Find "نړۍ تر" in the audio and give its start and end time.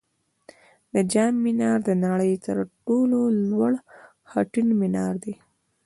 2.05-2.57